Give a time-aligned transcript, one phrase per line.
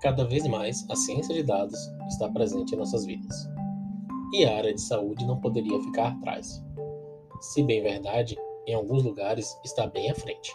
[0.00, 3.48] cada vez mais a ciência de dados está presente em nossas vidas.
[4.32, 6.62] E a área de saúde não poderia ficar atrás.
[7.40, 8.36] Se bem verdade,
[8.66, 10.54] em alguns lugares está bem à frente.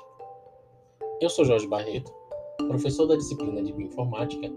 [1.20, 2.14] Eu sou Jorge Barreto,
[2.68, 4.52] professor da disciplina de bioinformática,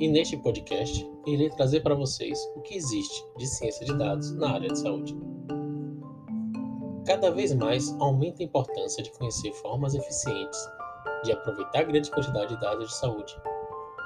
[0.00, 4.54] e neste podcast irei trazer para vocês o que existe de ciência de dados na
[4.54, 5.16] área de saúde.
[7.06, 10.58] Cada vez mais aumenta a importância de conhecer formas eficientes
[11.22, 13.34] de aproveitar grande quantidade de dados de saúde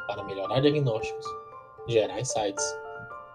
[0.08, 1.24] para melhorar diagnósticos,
[1.86, 2.64] gerar insights,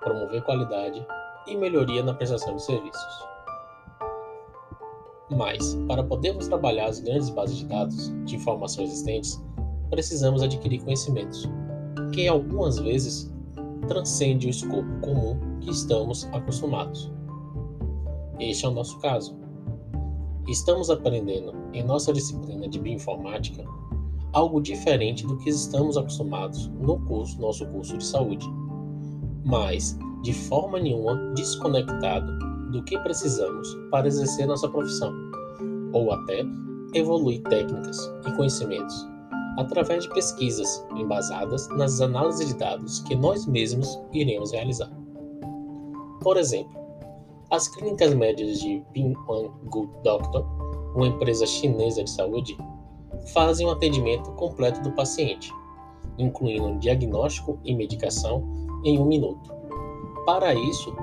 [0.01, 1.05] promover qualidade
[1.47, 3.27] e melhoria na prestação de serviços.
[5.29, 9.41] Mas, para podermos trabalhar as grandes bases de dados de informações existentes,
[9.89, 11.47] precisamos adquirir conhecimentos,
[12.11, 13.31] que algumas vezes
[13.87, 17.11] transcende o escopo comum que estamos acostumados.
[18.39, 19.37] Este é o nosso caso.
[20.47, 23.63] Estamos aprendendo em nossa disciplina de bioinformática
[24.33, 28.47] algo diferente do que estamos acostumados no curso, nosso curso de saúde,
[29.45, 32.31] mas de forma nenhuma desconectado
[32.71, 35.13] do que precisamos para exercer nossa profissão,
[35.93, 36.43] ou até
[36.93, 39.07] evoluir técnicas e conhecimentos
[39.57, 44.91] através de pesquisas embasadas nas análises de dados que nós mesmos iremos realizar.
[46.21, 46.73] Por exemplo,
[47.51, 50.43] as clínicas médias de Ping'an Good Doctor,
[50.95, 52.57] uma empresa chinesa de saúde,
[53.27, 55.51] fazem um atendimento completo do paciente,
[56.17, 58.43] incluindo diagnóstico e medicação
[58.83, 59.53] em um minuto.
[60.25, 60.95] Para isso,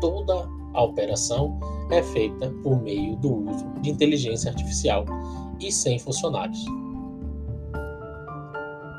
[0.00, 1.58] toda a operação
[1.90, 5.04] é feita por meio do uso de inteligência artificial
[5.60, 6.64] e sem funcionários.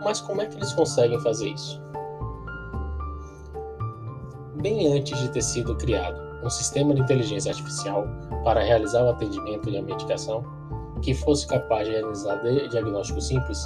[0.03, 1.81] Mas como é que eles conseguem fazer isso?
[4.61, 8.07] Bem antes de ter sido criado um sistema de inteligência artificial
[8.43, 10.43] para realizar o atendimento e a medicação,
[11.01, 13.59] que fosse capaz de realizar diagnósticos simples,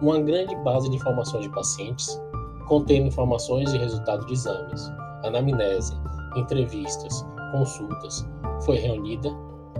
[0.00, 2.20] uma grande base de informações de pacientes,
[2.68, 4.90] contendo informações de resultado de exames,
[5.24, 5.94] anamnese,
[6.36, 8.26] entrevistas, consultas,
[8.64, 9.30] foi reunida,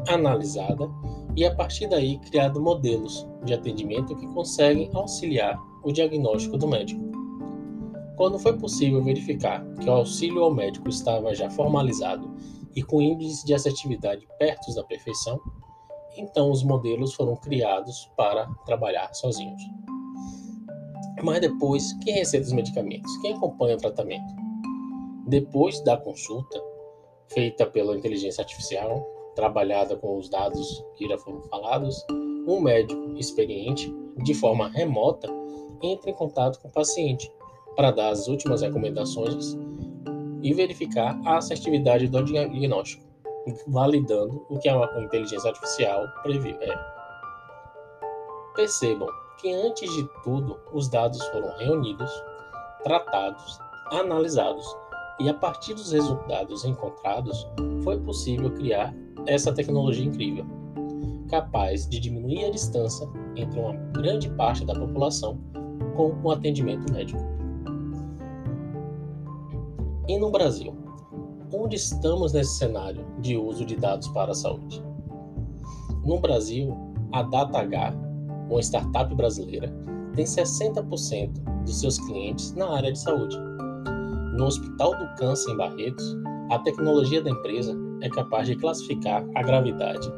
[0.08, 0.88] analisada
[1.34, 7.04] e a partir daí criado modelos de atendimento que conseguem auxiliar o diagnóstico do médico.
[8.16, 12.34] Quando foi possível verificar que o auxílio ao médico estava já formalizado
[12.74, 15.38] e com índices de assertividade perto da perfeição,
[16.16, 19.62] então os modelos foram criados para trabalhar sozinhos.
[21.22, 23.16] Mas depois, quem receita os medicamentos?
[23.18, 24.34] Quem acompanha o tratamento?
[25.26, 26.62] Depois da consulta,
[27.28, 29.04] feita pela inteligência artificial,
[29.34, 32.04] trabalhada com os dados que já foram falados,
[32.46, 35.28] um médico experiente, de forma remota,
[35.82, 37.30] entra em contato com o paciente
[37.74, 39.56] para dar as últimas recomendações
[40.42, 43.05] e verificar a assertividade do diagnóstico
[43.66, 46.56] validando o que a inteligência artificial previu.
[46.60, 46.96] É.
[48.54, 49.08] Percebam
[49.38, 52.10] que antes de tudo os dados foram reunidos,
[52.82, 53.58] tratados,
[53.90, 54.66] analisados
[55.20, 57.46] e a partir dos resultados encontrados
[57.82, 58.94] foi possível criar
[59.26, 60.46] essa tecnologia incrível,
[61.28, 65.38] capaz de diminuir a distância entre uma grande parte da população
[65.96, 67.20] com o atendimento médico.
[70.08, 70.85] E no Brasil?
[71.56, 74.82] Onde estamos nesse cenário de uso de dados para a saúde?
[76.04, 76.76] No Brasil,
[77.12, 77.94] a DataH,
[78.50, 79.72] uma startup brasileira,
[80.14, 83.36] tem 60% dos seus clientes na área de saúde.
[84.36, 86.16] No Hospital do Câncer em Barretos,
[86.50, 90.08] a tecnologia da empresa é capaz de classificar a gravidade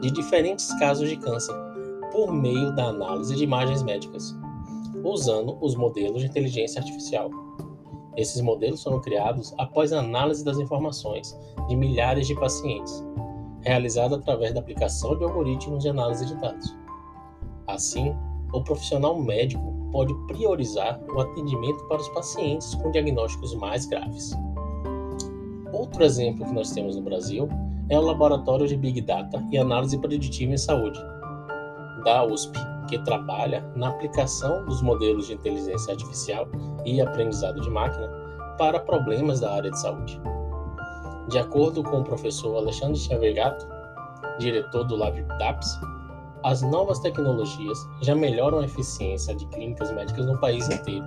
[0.00, 1.54] de diferentes casos de câncer
[2.10, 4.34] por meio da análise de imagens médicas,
[5.04, 7.30] usando os modelos de inteligência artificial.
[8.16, 11.38] Esses modelos foram criados após análise das informações
[11.68, 13.04] de milhares de pacientes,
[13.60, 16.74] realizada através da aplicação de algoritmos de análise de dados.
[17.66, 18.14] Assim,
[18.52, 24.32] o profissional médico pode priorizar o atendimento para os pacientes com diagnósticos mais graves.
[25.72, 27.48] Outro exemplo que nós temos no Brasil
[27.88, 30.98] é o Laboratório de Big Data e Análise Preditiva em Saúde,
[32.04, 36.48] da USP, que trabalha na aplicação dos modelos de inteligência artificial
[36.84, 38.08] e aprendizado de máquina
[38.58, 40.20] para problemas da área de saúde.
[41.28, 43.66] De acordo com o professor Alexandre Chavegato,
[44.38, 45.78] diretor do LabDAPS,
[46.44, 51.04] as novas tecnologias já melhoram a eficiência de clínicas médicas no país inteiro.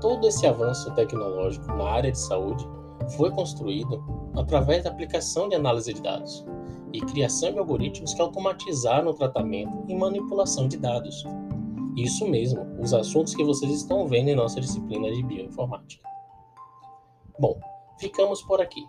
[0.00, 2.68] Todo esse avanço tecnológico na área de saúde
[3.16, 4.04] foi construído
[4.36, 6.44] através da aplicação de análise de dados,
[6.92, 11.24] e criação de algoritmos que automatizaram o tratamento e manipulação de dados.
[11.96, 16.06] Isso mesmo, os assuntos que vocês estão vendo em nossa disciplina de bioinformática.
[17.38, 17.58] Bom,
[17.98, 18.86] ficamos por aqui.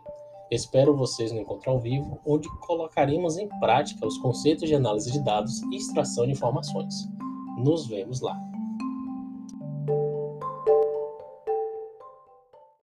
[0.49, 5.23] Espero vocês no encontro ao vivo, onde colocaremos em prática os conceitos de análise de
[5.23, 6.93] dados e extração de informações.
[7.57, 8.46] Nos vemos lá!